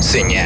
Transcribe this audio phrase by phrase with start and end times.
[0.00, 0.39] Señal.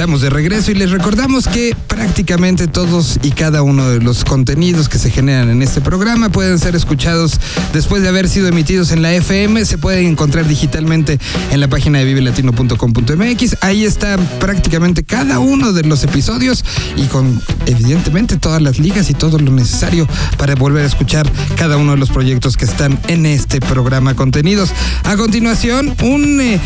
[0.00, 4.88] Estamos de regreso y les recordamos que prácticamente todos y cada uno de los contenidos
[4.88, 7.38] que se generan en este programa pueden ser escuchados
[7.74, 9.62] después de haber sido emitidos en la FM.
[9.66, 11.18] Se pueden encontrar digitalmente
[11.50, 13.56] en la página de vivelatino.com.mx.
[13.60, 16.64] Ahí está prácticamente cada uno de los episodios
[16.96, 21.76] y con evidentemente todas las ligas y todo lo necesario para volver a escuchar cada
[21.76, 24.72] uno de los proyectos que están en este programa contenidos.
[25.04, 26.40] A continuación, un...
[26.40, 26.58] Eh,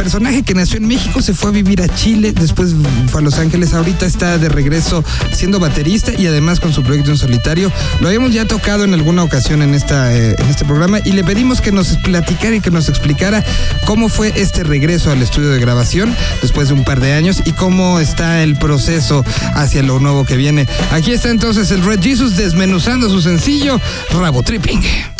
[0.00, 3.38] personaje que nació en México se fue a vivir a Chile, después fue a Los
[3.38, 7.72] Ángeles, ahorita está de regreso siendo baterista y además con su proyecto en solitario.
[8.00, 11.60] Lo habíamos ya tocado en alguna ocasión en, eh, en este programa y le pedimos
[11.60, 13.44] que nos platicara y que nos explicara
[13.86, 17.52] cómo fue este regreso al estudio de grabación después de un par de años y
[17.52, 20.66] cómo está el proceso hacia lo nuevo que viene.
[20.90, 23.80] Aquí está entonces el Red Jesus desmenuzando su sencillo
[24.12, 25.19] Rabo Tripping.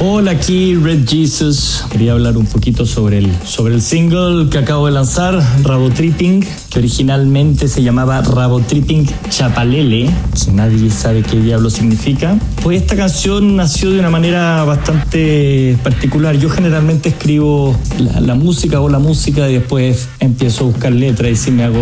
[0.00, 1.84] Hola, aquí Red Jesus.
[1.90, 6.44] Quería hablar un poquito sobre el, sobre el single que acabo de lanzar, Rabo Tripping,
[6.70, 10.10] que originalmente se llamaba Rabo Tripping Chapalele,
[10.44, 12.36] que nadie sabe qué diablo significa.
[12.62, 16.36] Pues esta canción nació de una manera bastante particular.
[16.36, 21.36] Yo generalmente escribo la, música o la música y después empiezo a buscar letras y
[21.36, 21.80] sí me hago,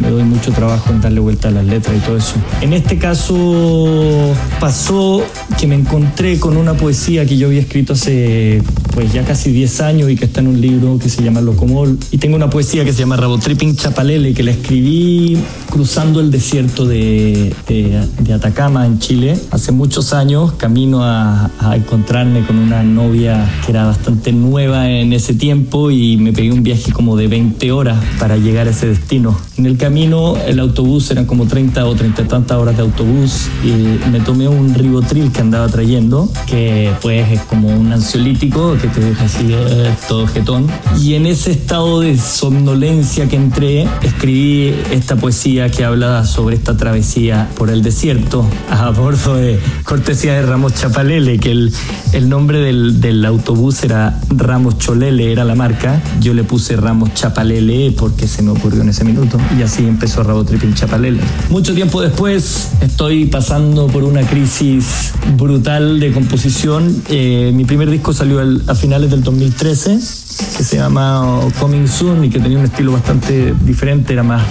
[0.00, 2.34] me doy mucho trabajo en darle vuelta a las letras y todo eso.
[2.60, 5.22] En este caso pasó
[5.58, 9.80] que me encontré con una poesía que yo había escrito hace pues ya casi 10
[9.82, 11.98] años y que está en un libro que se llama Locomol.
[12.10, 15.36] Y tengo una poesía que se llama Rabotripping Chapalele que la escribí
[15.70, 22.44] cruzando el desierto de, de, Atacama en Chile hace muchos años, camino a, a, encontrarme
[22.44, 26.92] con una novia que era bastante nueva en ese tiempo y me pegué un viaje
[26.92, 29.36] como de 20 horas para llegar a ese destino.
[29.56, 33.48] En el camino el autobús eran como 30 o 30 y tantas horas de autobús
[33.64, 38.88] y me tomé un ribotril que andaba trayendo que pues es como un ansiolítico que
[38.88, 40.66] te deja así eh, todo jetón.
[41.00, 46.76] Y en ese estado de somnolencia que entré, escribí esta poesía que habla sobre esta
[46.76, 51.72] travesía por el desierto a bordo de cortesía de Ramos Chapalele, que el,
[52.12, 56.02] el nombre del, del autobús era Ramos Cholele, era la marca.
[56.20, 59.38] Yo le puse Ramos Chapalele porque se me ocurrió en ese minuto.
[59.58, 60.44] Y así empezó Rabo
[60.74, 61.20] Chapalele.
[61.50, 65.05] Mucho tiempo después estoy pasando por una crisis
[65.36, 67.02] brutal de composición.
[67.08, 72.30] Eh, mi primer disco salió a finales del 2013, que se llama Coming Soon y
[72.30, 74.42] que tenía un estilo bastante diferente, era más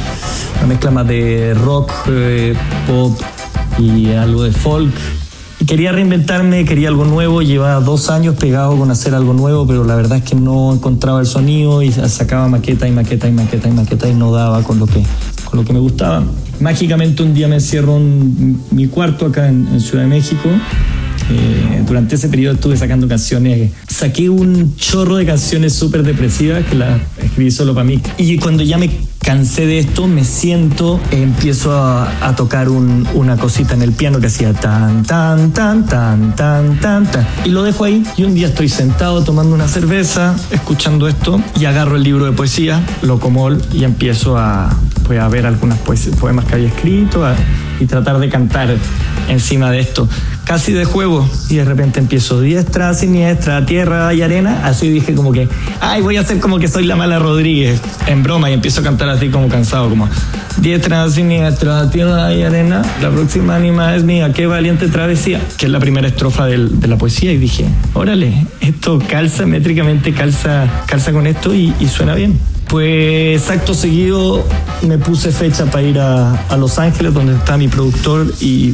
[0.57, 2.55] una mezcla más de rock, eh,
[2.87, 3.19] pop
[3.77, 4.93] y algo de folk.
[5.67, 9.95] Quería reinventarme, quería algo nuevo, llevaba dos años pegado con hacer algo nuevo, pero la
[9.95, 13.71] verdad es que no encontraba el sonido y sacaba maqueta y maqueta y maqueta y
[13.71, 15.03] maqueta y no daba con lo que,
[15.55, 16.23] lo que me gustaba.
[16.59, 20.49] Mágicamente un día me encierro en mi cuarto acá en Ciudad de México
[21.29, 23.71] eh, durante ese periodo estuve sacando canciones.
[23.87, 28.01] Saqué un chorro de canciones súper depresivas que las escribí solo para mí.
[28.17, 28.89] Y cuando ya me
[29.25, 34.53] cansé de esto, me siento, empiezo a, tocar una cosita en el piano que hacía
[34.53, 37.27] tan, tan, tan, tan, tan, tan, tan.
[37.43, 38.03] Y lo dejo ahí.
[38.17, 42.33] Y un día estoy sentado tomando una cerveza, escuchando esto, y agarro el libro de
[42.33, 44.69] poesía, lo comol, y empiezo a,
[45.07, 45.79] pues, a ver algunos
[46.19, 47.25] poemas que había escrito
[47.79, 48.75] y tratar de cantar
[49.29, 50.07] encima de esto
[50.45, 54.61] casi de juego y de repente empiezo diestra, siniestra, tierra y arena.
[54.63, 55.49] Así dije como que,
[55.81, 58.83] ay, voy a hacer como que soy la mala Rodríguez en broma y empiezo a
[58.83, 60.07] cantar así como cansado, como
[60.57, 62.83] diestra, siniestra, tierra y arena.
[63.01, 66.97] La próxima anima es mía, qué valiente travesía, que es la primera estrofa de la
[66.97, 72.54] poesía y dije, órale, esto calza métricamente, calza, calza con esto y suena bien.
[72.67, 74.43] Pues acto seguido
[74.81, 78.73] me puse fecha para ir a, Los Ángeles, donde está mi productor y,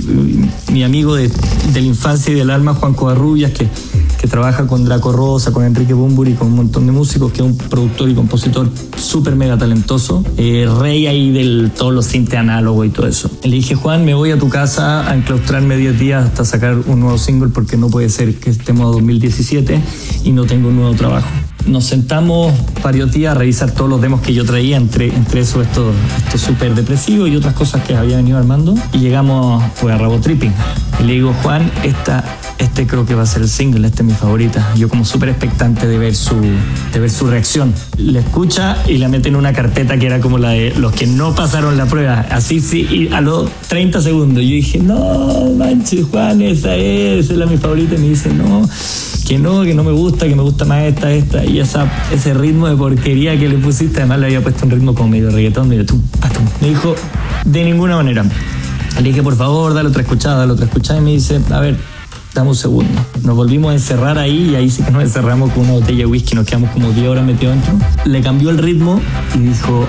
[0.72, 1.32] mi amigo de,
[1.74, 3.68] la infancia y del alma, Juan Covarrubias, que,
[4.20, 7.46] que trabaja con Draco Rosa, con Enrique Bumburi, con un montón de músicos, que es
[7.46, 12.88] un productor y compositor súper mega talentoso, eh, rey ahí del todos los cintes análogos
[12.88, 13.30] y todo eso.
[13.44, 17.00] Le dije, Juan, me voy a tu casa a enclaustrarme 10 días hasta sacar un
[17.00, 19.82] nuevo single porque no puede ser que estemos a 2017
[20.24, 21.28] y no tengo un nuevo trabajo
[21.68, 22.54] nos sentamos
[22.84, 25.92] varios días a revisar todos los demos que yo traía, entre, entre eso esto,
[26.36, 30.54] súper depresivo y otras cosas que había venido armando, y llegamos pues, a Rabo Tripping.
[31.00, 32.24] Y le digo, Juan, esta
[32.62, 34.74] este creo que va a ser el single, este es mi favorita.
[34.76, 36.36] Yo como súper expectante de ver, su,
[36.94, 37.74] de ver su reacción.
[37.98, 41.08] La escucha y la mete en una carpeta que era como la de los que
[41.08, 42.26] no pasaron la prueba.
[42.30, 47.34] Así sí, y a los 30 segundos yo dije, no, manches Juan, esa es, esa
[47.34, 47.96] es la mi favorita.
[47.96, 48.70] Y me dice, no,
[49.28, 51.44] que no, que no me gusta, que me gusta más esta, esta.
[51.44, 54.94] Y esa, ese ritmo de porquería que le pusiste, además le había puesto un ritmo
[54.94, 56.00] como medio reggaetón, medio tú,
[56.62, 56.96] Me dijo,
[57.44, 58.24] de ninguna manera.
[58.98, 61.00] Le dije, por favor, dale otra escuchada, dale otra escuchada.
[61.00, 61.76] Y me dice, a ver,
[62.34, 63.06] dame un segundo.
[63.24, 66.06] Nos volvimos a encerrar ahí y ahí sí que nos encerramos con una botella de
[66.06, 67.74] whisky, nos quedamos como 10 horas metidos dentro.
[68.06, 69.02] Le cambió el ritmo
[69.36, 69.86] y dijo,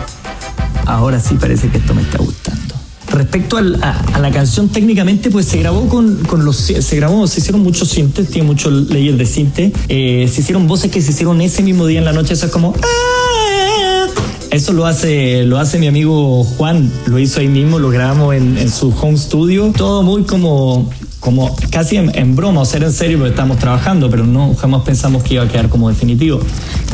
[0.87, 2.75] ahora sí parece que esto me está gustando.
[3.11, 6.57] Respecto a, la canción, técnicamente, pues se grabó con, con, los.
[6.57, 9.73] Se grabó, se hicieron muchos sintes, tiene muchos layers de sinte.
[9.89, 12.53] Eh, se hicieron voces que se hicieron ese mismo día en la noche, eso es
[12.53, 12.75] como.
[12.83, 14.07] Ah".
[14.51, 18.59] Eso lo hace, lo hace mi amigo Juan, lo hizo ahí mismo, lo grabamos en,
[18.59, 19.73] en su home studio.
[19.75, 20.91] Todo muy como
[21.23, 25.23] como casi en, broma, o sea, en serio, porque estamos trabajando, pero no jamás pensamos
[25.23, 26.41] que iba a quedar como definitivo.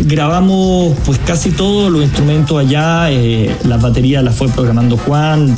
[0.01, 5.57] Grabamos pues casi todos los instrumentos allá, eh, las baterías las fue programando Juan,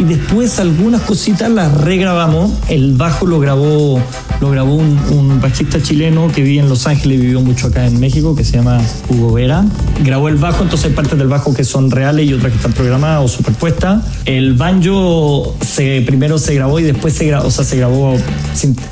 [0.00, 2.50] y después algunas cositas las regrabamos.
[2.68, 4.00] El bajo lo grabó,
[4.40, 8.00] lo grabó un, un bajista chileno que vive en Los Ángeles, vivió mucho acá en
[8.00, 8.80] México, que se llama
[9.10, 9.62] Hugo Vera.
[10.02, 12.72] Grabó el bajo, entonces hay partes del bajo que son reales y otras que están
[12.72, 14.02] programadas o superpuestas.
[14.24, 18.16] El banjo se, primero se grabó y después se grabó o sea, se grabó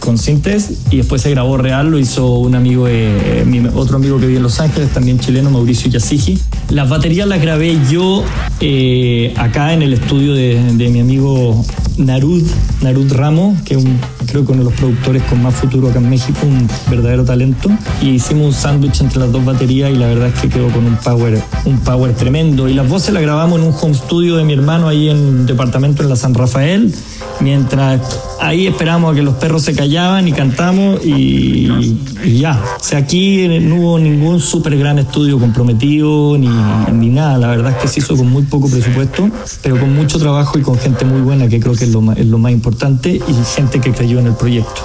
[0.01, 3.45] con sintes y después se grabó real, lo hizo un amigo, eh,
[3.75, 6.39] otro amigo que vive en Los Ángeles, también chileno, Mauricio Yasigi.
[6.71, 8.25] Las baterías las grabé yo
[8.61, 10.61] eh, acá en el estudio de,
[10.91, 11.65] mi amigo
[11.99, 12.43] Narud,
[12.81, 15.99] Narud Ramos, que es un, creo que uno de los productores con más futuro acá
[15.99, 17.71] en México, un verdadero talento.
[18.01, 20.87] Y hicimos un sándwich entre las dos baterías y la verdad es que quedó con
[20.87, 22.69] un power, un power tremendo.
[22.69, 25.47] Y las voces las grabamos en un home studio de mi hermano ahí en un
[25.47, 26.95] departamento en la San Rafael,
[27.41, 28.01] mientras
[28.41, 31.99] ahí esperamos a que los perros se callaban y cantamos y,
[32.39, 32.63] ya.
[32.81, 36.49] O sea, aquí no hubo ningún súper gran estudio comprometido ni,
[36.93, 37.39] ni, nada.
[37.39, 39.29] La verdad es que se hizo con muy poco presupuesto,
[39.63, 42.53] pero con mucho trabajo y con gente muy buena, que creo que es lo más
[42.53, 44.83] importante, y gente que creyó en el proyecto.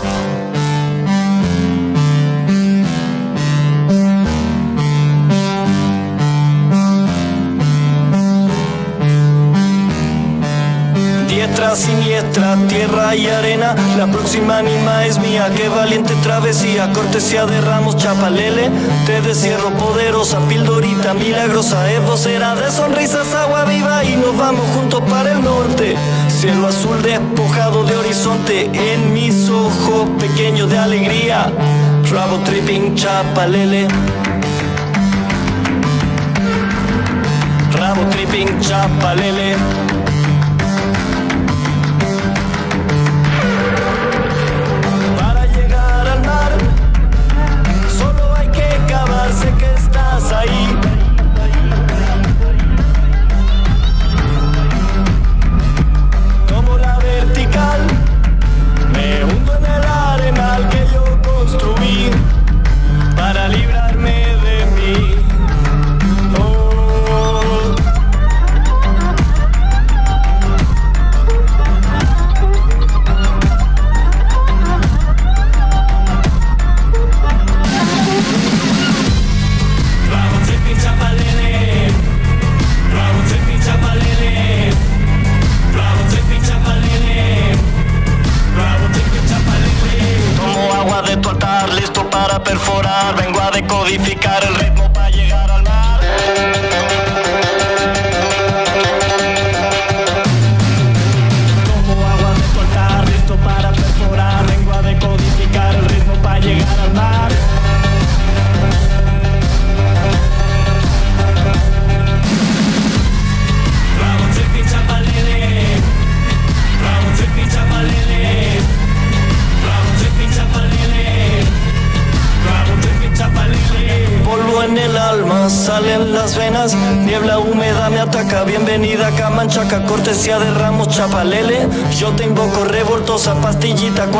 [11.75, 13.75] siniestra, tierra y arena.
[13.97, 16.91] La próxima anima es mía, qué valiente travesía.
[16.93, 18.69] Cortesía de ramos, chapalele.
[19.05, 21.91] Te descierro poderosa, pildorita milagrosa.
[21.91, 24.03] Es vocera de sonrisas, agua viva.
[24.03, 25.95] Y nos vamos juntos para el norte.
[26.43, 28.69] Cielo azul despojado de horizonte.
[28.73, 31.49] En mis ojos pequeños de alegría.
[32.11, 33.87] Rabo tripping, chapalele.
[37.71, 39.55] Rabo tripping, chapalele.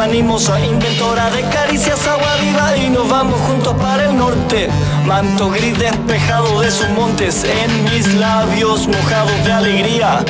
[0.02, 4.70] Animosa, inventora de caricias, agua viva y nos vamos juntos para el norte.
[5.06, 10.24] Manto gris despejado de sus montes, en mis labios mojados de alegría.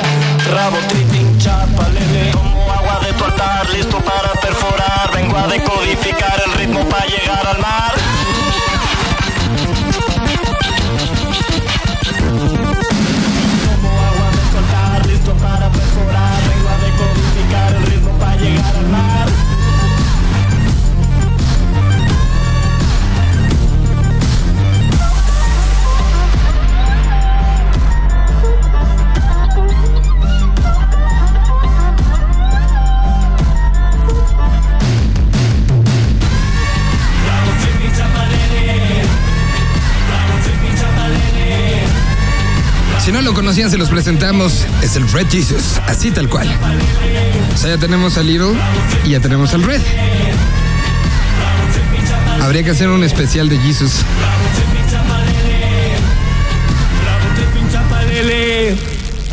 [0.54, 5.12] Rabo tripping, chapalele, como agua de tu listo para perforar.
[5.14, 7.94] Vengo a decodificar el ritmo para llegar al mar.
[43.54, 44.66] Se los presentamos.
[44.82, 46.50] Es el Red Jesus, así tal cual.
[47.54, 48.54] O sea, ya tenemos al Little
[49.06, 49.80] y ya tenemos al Red.
[52.42, 53.98] Habría que hacer un especial de Jesus.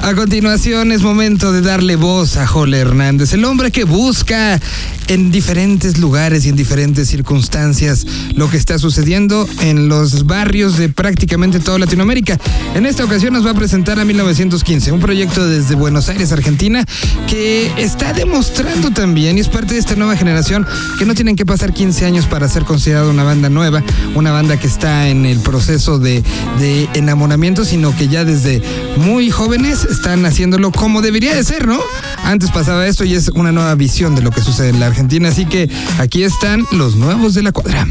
[0.03, 4.61] A continuación es momento de darle voz a Jole Hernández, el hombre que busca
[5.09, 10.89] en diferentes lugares y en diferentes circunstancias lo que está sucediendo en los barrios de
[10.89, 12.39] prácticamente toda Latinoamérica.
[12.75, 16.85] En esta ocasión nos va a presentar a 1915, un proyecto desde Buenos Aires, Argentina,
[17.27, 20.67] que está demostrando también, y es parte de esta nueva generación,
[20.99, 23.83] que no tienen que pasar 15 años para ser considerada una banda nueva,
[24.15, 26.23] una banda que está en el proceso de,
[26.59, 28.63] de enamoramiento, sino que ya desde
[28.97, 31.81] muy jóvenes están haciéndolo como debería de ser, ¿no?
[32.25, 35.00] Antes pasaba esto y es una nueva visión de lo que sucede en la Argentina,
[35.27, 37.87] así que aquí están los nuevos de la cuadra.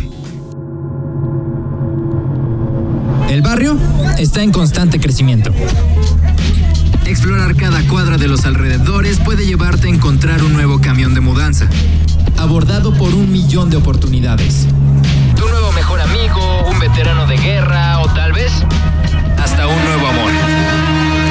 [3.30, 3.78] El barrio
[4.20, 5.52] está en constante crecimiento.
[7.06, 11.68] Explorar cada cuadra de los alrededores puede llevarte a encontrar un nuevo camión de mudanza.
[12.38, 14.68] Abordado por un millón de oportunidades.
[15.36, 18.52] Tu nuevo mejor amigo, un veterano de guerra o tal vez
[19.42, 20.32] hasta un nuevo amor.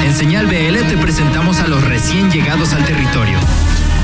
[0.05, 3.37] En Señal BL te presentamos a los recién llegados al territorio.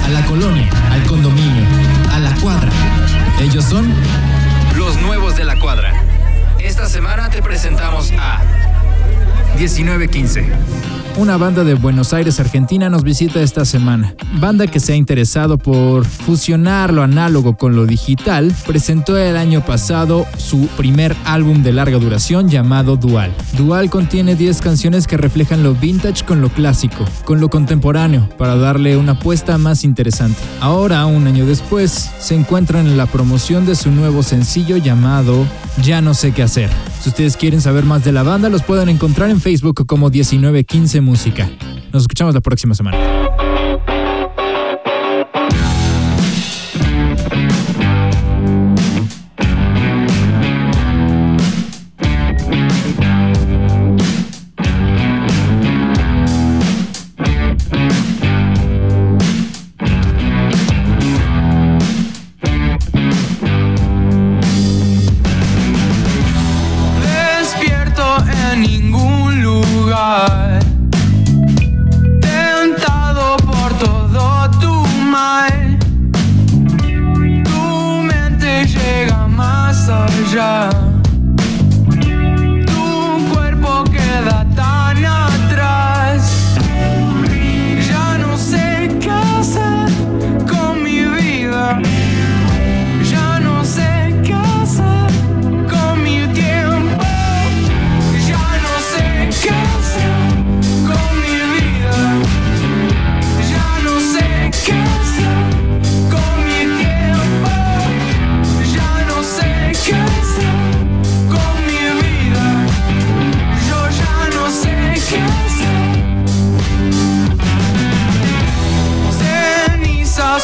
[0.05, 1.63] A la colonia, al condominio,
[2.12, 2.69] a la cuadra.
[3.41, 3.91] Ellos son
[4.77, 5.93] Los nuevos de la cuadra.
[6.59, 8.64] Esta semana te presentamos a
[9.55, 10.43] 1915.
[11.17, 14.13] Una banda de Buenos Aires, Argentina nos visita esta semana.
[14.33, 19.63] Banda que se ha interesado por fusionar lo análogo con lo digital, presentó el año
[19.65, 23.33] pasado su primer álbum de larga duración llamado Dual.
[23.57, 28.57] Dual contiene 10 canciones que reflejan lo vintage con lo clásico, con lo contemporáneo, para
[28.57, 30.41] darle una apuesta más interesante.
[30.59, 35.47] Ahora, un año después, se encuentran en la promoción de su nuevo sencillo llamado
[35.81, 36.69] Ya no sé qué hacer.
[37.01, 41.02] Si ustedes quieren saber más de la banda, los pueden encontrar en Facebook como 1915
[41.02, 41.48] Música.
[41.94, 42.98] Nos escuchamos la próxima semana.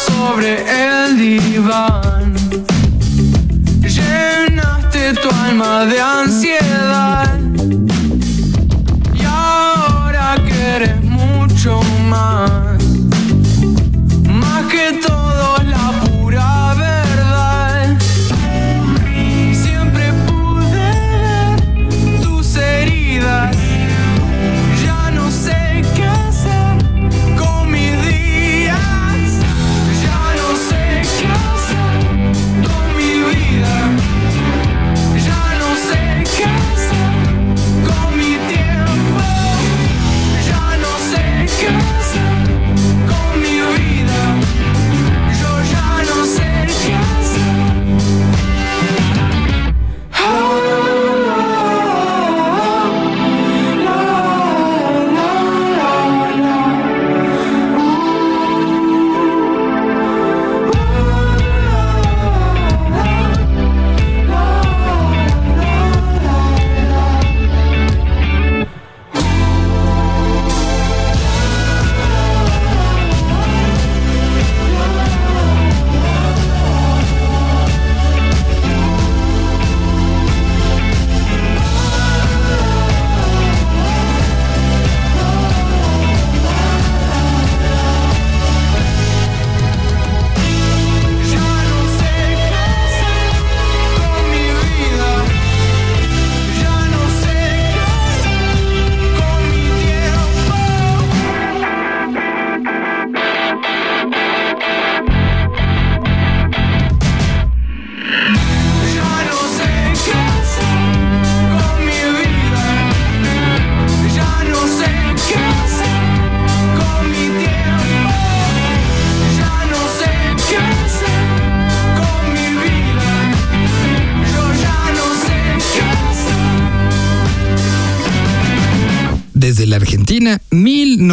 [0.08, 0.52] Sobre
[0.84, 2.34] el diván.
[3.82, 7.40] Llenaste tu alma de ansiedad.
[9.14, 12.84] Y ahora quieres mucho más.
[14.28, 15.61] Más que todo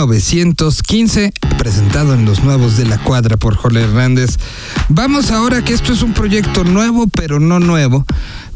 [0.06, 4.38] 1915, presentado en Los Nuevos de la Cuadra por Jorge Hernández.
[4.88, 8.06] Vamos ahora que esto es un proyecto nuevo, pero no nuevo.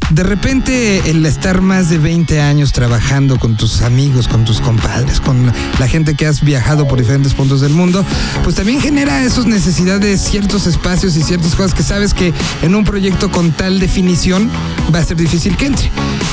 [0.09, 5.19] De repente el estar más de 20 años trabajando con tus amigos, con tus compadres,
[5.19, 8.05] con la gente que has viajado por diferentes puntos del mundo,
[8.43, 12.83] pues también genera esas necesidades, ciertos espacios y ciertas cosas que sabes que en un
[12.83, 14.49] proyecto con tal definición
[14.93, 15.89] va a ser difícil que entre.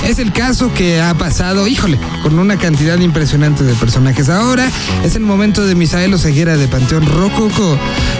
[0.06, 4.28] Es el caso que ha pasado, híjole, con una cantidad impresionante de personajes.
[4.28, 4.70] Ahora
[5.04, 7.78] es el momento de Misael Oseguera de Panteón Rococo,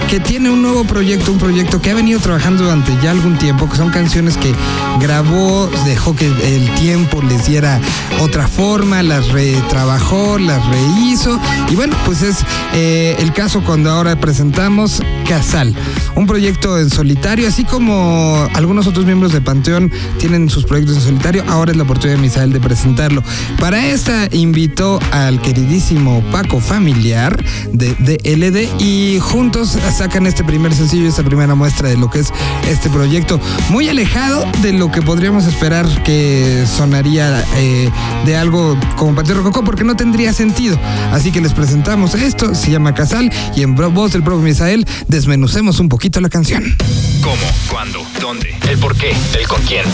[0.08, 3.68] que tiene un nuevo proyecto, un proyecto que ha venido trabajando durante ya algún tiempo,
[3.68, 4.54] que son canciones que
[4.98, 7.78] grabó, dejó que el tiempo les diera
[8.20, 11.38] otra forma, las retrabajó, las rehizo.
[11.70, 12.38] Y bueno, pues es
[12.74, 15.74] eh, el caso cuando ahora presentamos Casal,
[16.16, 21.02] un proyecto en solitario, así como algunos otros miembros de Panteón tienen sus proyectos en
[21.02, 23.22] solitario, ahora es la oportunidad de Misael de presentarlo.
[23.60, 31.08] Para esta invitó al queridísimo Paco Familiar de DLD y juntos sacan este primer sencillo,
[31.08, 32.32] esta primera muestra de lo que es
[32.68, 37.90] este proyecto, muy alejado de lo que podríamos esperar que sonaría eh,
[38.24, 40.78] de algo como Panteón Rococó porque no tendría sentido.
[41.12, 45.80] Así que les presentamos esto, se llama Casal y en voz del propio Misael desmenucemos
[45.80, 46.76] un poquito la canción.
[47.22, 47.36] ¿Cómo?
[47.68, 48.06] ¿Cuándo?
[48.20, 48.54] ¿Dónde?
[48.68, 49.12] ¿El por qué?
[49.38, 49.84] ¿El con quién?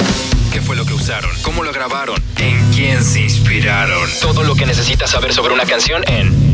[0.52, 1.30] ¿Qué fue lo que usaron?
[1.42, 2.20] ¿Cómo lo grabaron?
[2.38, 4.08] ¿En quién se inspiraron?
[4.20, 6.45] Todo lo que necesitas saber sobre una canción en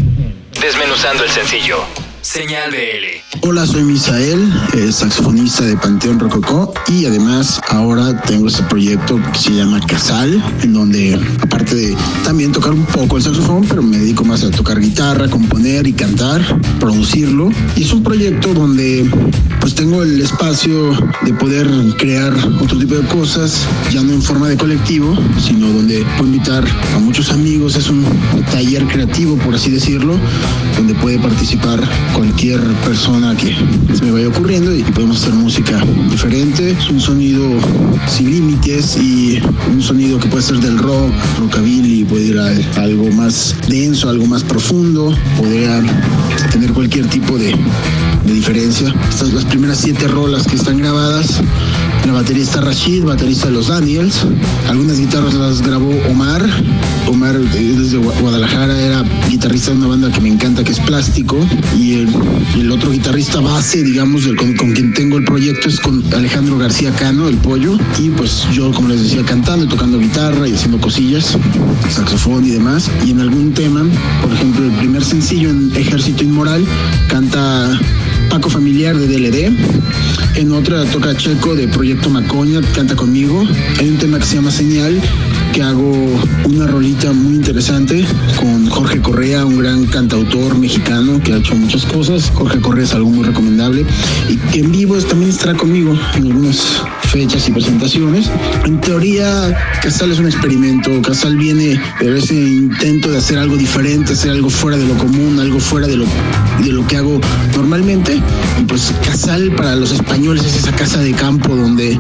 [0.63, 1.79] Desmenuzando el sencillo.
[2.21, 3.45] Señal BL.
[3.45, 9.39] Hola, soy Misael, eh, saxofonista de Panteón Rococó y además ahora tengo este proyecto que
[9.41, 13.99] se llama Casal, en donde aparte de también tocar un poco el saxofón, pero me
[13.99, 16.41] dedico más a tocar guitarra, componer y cantar,
[16.79, 17.51] producirlo.
[17.75, 19.11] Y es un proyecto donde
[19.63, 20.91] pues tengo el espacio
[21.25, 26.05] de poder crear otro tipo de cosas, ya no en forma de colectivo, sino donde
[26.17, 26.65] puedo invitar
[26.97, 28.05] a muchos amigos, es un
[28.51, 30.19] taller creativo, por así decirlo,
[30.77, 31.81] donde puede participar
[32.13, 33.55] cualquier persona que
[33.95, 36.73] se me vaya ocurriendo y podemos hacer música diferente.
[36.73, 37.45] Es un sonido
[38.09, 43.09] sin límites y un sonido que puede ser del rock, rockabilly, puede ir a algo
[43.13, 45.81] más denso, algo más profundo, podría
[46.51, 47.55] tener cualquier tipo de,
[48.25, 48.93] de diferencia.
[49.09, 51.43] Estas las primeras siete rolas que están grabadas.
[52.07, 54.25] La batería está Rashid, baterista de los Daniels.
[54.67, 56.43] Algunas guitarras las grabó Omar.
[57.07, 60.81] Omar eh, desde Gua- Guadalajara era guitarrista de una banda que me encanta que es
[60.81, 61.37] Plástico.
[61.79, 62.07] Y
[62.61, 66.91] el, otro guitarrista base, digamos, con, con quien tengo el proyecto es con Alejandro García
[66.93, 67.77] Cano, el pollo.
[67.99, 71.37] Y pues yo, como les decía, cantando tocando guitarra y haciendo cosillas,
[71.91, 72.91] saxofón y demás.
[73.07, 73.85] Y en algún tema,
[74.23, 76.65] por ejemplo, el primer sencillo en Ejército Inmoral
[77.09, 77.79] canta
[78.33, 80.39] Paco Familiar de DLD.
[80.39, 83.47] En otra toca Checo de Proyecto Macoña, canta conmigo.
[83.79, 84.99] Hay un tema que se llama Señal,
[85.53, 85.93] que hago
[86.47, 88.05] una rolita muy interesante
[88.41, 92.31] con Jorge Correa, un gran cantautor mexicano que ha hecho muchas cosas.
[92.35, 93.85] Jorge Correa es algo muy recomendable
[94.31, 98.31] y que en vivo también estará conmigo en algunas fechas y presentaciones.
[98.65, 100.91] En teoría, Casal es un experimento.
[101.03, 105.39] Casal viene de ese intento de hacer algo diferente, hacer algo fuera de lo común,
[105.39, 106.07] algo fuera de lo,
[106.63, 107.21] de lo que hago
[107.55, 108.19] normalmente.
[108.59, 111.99] Y pues Casal para los españoles es esa casa de campo donde,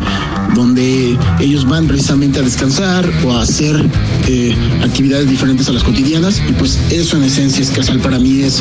[0.54, 3.84] donde ellos van precisamente a descansar o a hacer
[4.28, 6.42] eh, actividades diferentes a las cotidianas.
[6.48, 8.60] Y pues eso en esencia es Casal para mí es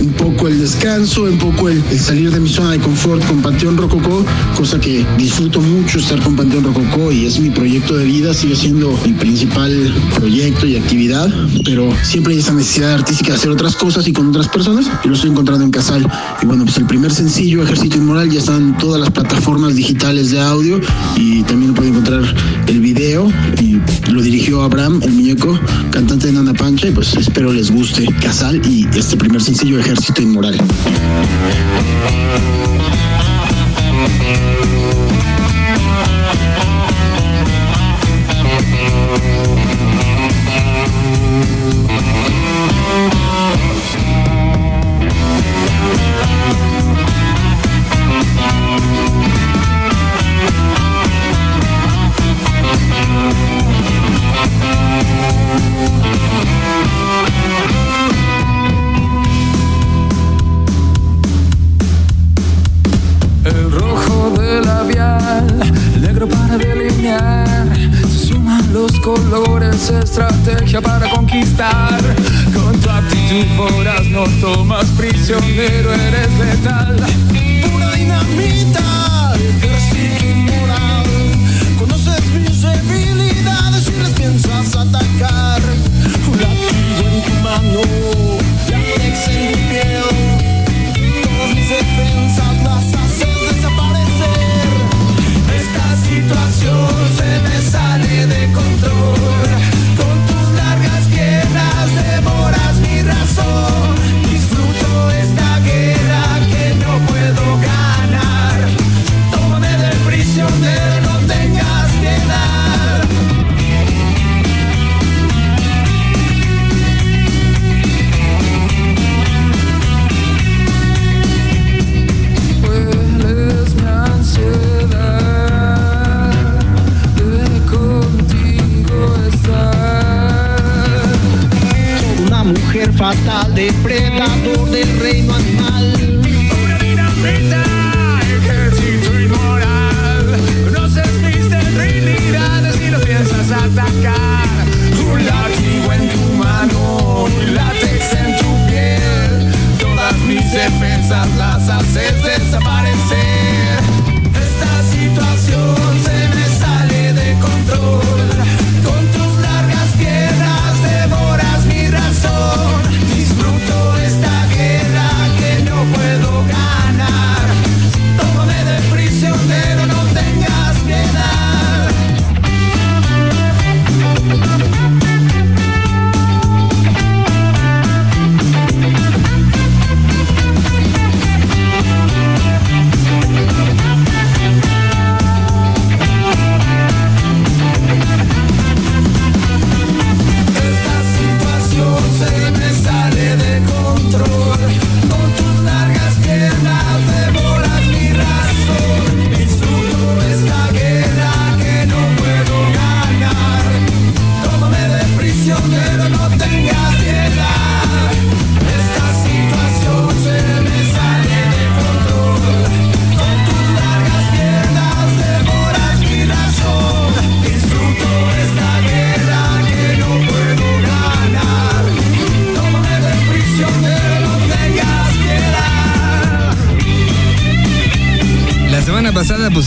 [0.00, 3.42] un poco el descanso, un poco el, el salir de mi zona de confort con
[3.42, 4.24] Panteón Rococó,
[4.56, 8.56] cosa que disfruto mucho estar con Panteón Rococó y es mi proyecto de vida, sigue
[8.56, 9.70] siendo mi principal
[10.16, 11.28] proyecto y actividad,
[11.64, 15.08] pero siempre hay esa necesidad artística de hacer otras cosas y con otras personas y
[15.08, 16.06] lo estoy encontrando en Casal.
[16.42, 20.30] Y bueno, pues el primer sencillo, Ejército Inmoral, ya está en todas las plataformas digitales
[20.30, 20.80] de audio
[21.16, 22.22] y también puede encontrar
[22.66, 25.58] el video y lo dirigió Abraham, el muñeco,
[25.90, 30.20] cantante de Nana Pancha y pues espero les guste Casal y este primer sencillo, Ejército
[30.20, 30.58] Inmoral.
[63.42, 65.46] El rojo de labial,
[66.00, 67.68] negro para delinear.
[68.02, 72.00] Se suman los colores, estrategia para conquistar.
[72.54, 76.96] Con tu actitud voraz no tomas prisionero, eres letal.
[77.62, 78.82] Pura dinamita,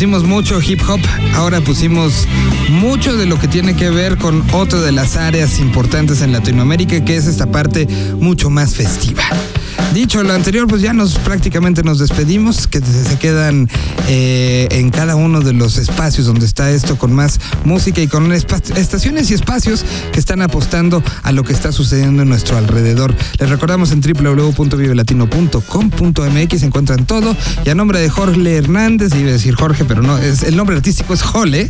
[0.04, 1.00] pusimos mucho hip hop,
[1.34, 2.28] ahora pusimos
[2.68, 7.06] mucho de lo que tiene que ver con otra de las áreas importantes en Latinoamérica,
[7.06, 7.88] que es esta parte
[8.20, 9.24] mucho más festiva.
[9.94, 13.70] Dicho lo anterior, pues ya nos prácticamente nos despedimos, que se quedan
[14.08, 18.32] eh, en cada uno de los espacios donde está esto con más música y con
[18.32, 23.14] estaciones y espacios que están apostando a lo que está sucediendo en nuestro alrededor.
[23.38, 29.34] Les recordamos en www.vivelatino.com.mx se encuentran todo y a nombre de Jorge Hernández, iba a
[29.34, 31.70] decir Jorge, pero no, es, el nombre artístico es Jole,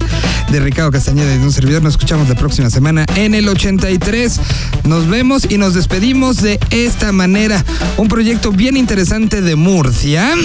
[0.50, 1.84] de Ricardo Castañeda y de un servidor.
[1.84, 4.40] Nos escuchamos la próxima semana en el 83.
[4.86, 7.66] Nos vemos y nos despedimos de esta manera.
[7.98, 10.36] Un proyecto bien interesante de Murcia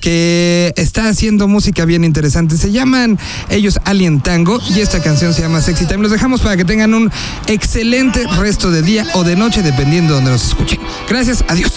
[0.00, 2.56] que está haciendo música bien interesante.
[2.56, 3.18] Se llaman
[3.50, 6.02] ellos Alien Tango y esta canción se llama Sexy Time.
[6.02, 7.12] Los dejamos para que tengan un
[7.48, 10.80] excelente resto de día o de noche, dependiendo de donde nos escuchen.
[11.06, 11.70] Gracias, adiós.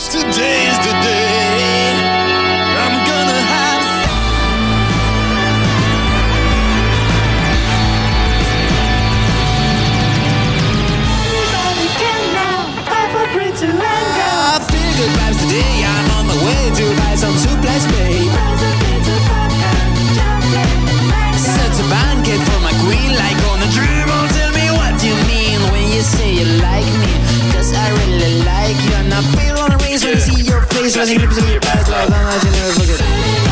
[13.60, 14.09] The
[15.50, 15.84] today.
[15.84, 18.32] I'm on my way to buy some supplies, babe.
[21.38, 24.06] Set a banquet for my queen like on a dream.
[24.14, 27.14] Oh, tell me what you mean when you say you like me.
[27.54, 30.62] Cause I really like you and I feel on a race when I see your
[30.74, 30.96] face.
[30.96, 32.10] Rising lips in your past love.
[32.14, 33.49] I'm not you never forget.